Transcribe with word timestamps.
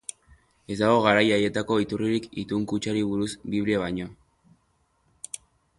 Ez 0.75 0.77
dago 0.79 0.95
garai 1.07 1.25
haietako 1.35 1.77
iturririk 1.83 2.25
itun-kutxari 2.45 3.05
buruz 3.11 3.31
Biblia 3.57 3.83
baino. 3.87 4.11